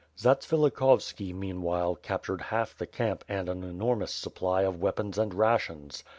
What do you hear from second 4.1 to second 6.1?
supply of weapons and rations.